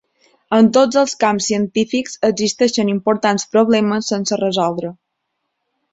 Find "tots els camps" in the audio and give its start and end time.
0.77-1.49